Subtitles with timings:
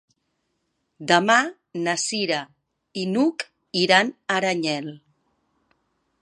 [1.11, 1.35] Demà
[1.87, 2.39] na Cira
[3.03, 3.45] i n'Hug
[3.83, 4.91] iran a Aranyel.